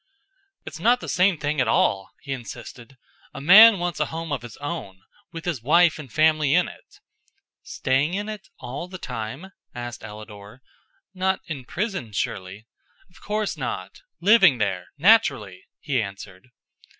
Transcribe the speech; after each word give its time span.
"It's 0.65 0.79
not 0.79 0.99
the 0.99 1.07
same 1.07 1.37
thing 1.37 1.61
at 1.61 1.67
all," 1.67 2.09
he 2.23 2.33
insisted. 2.33 2.97
"A 3.35 3.39
man 3.39 3.77
wants 3.77 3.99
a 3.99 4.07
home 4.07 4.31
of 4.31 4.41
his 4.41 4.57
own, 4.57 5.03
with 5.31 5.45
his 5.45 5.61
wife 5.61 5.99
and 5.99 6.11
family 6.11 6.55
in 6.55 6.67
it." 6.67 7.01
"Staying 7.61 8.15
in 8.15 8.27
it? 8.27 8.49
All 8.57 8.87
the 8.87 8.97
time?" 8.97 9.51
asked 9.75 10.01
Ellador. 10.03 10.63
"Not 11.13 11.41
imprisoned, 11.45 12.15
surely!" 12.15 12.65
"Of 13.11 13.21
course 13.21 13.55
not! 13.55 14.01
Living 14.19 14.57
there 14.57 14.87
naturally," 14.97 15.65
he 15.79 16.01
answered. 16.01 16.47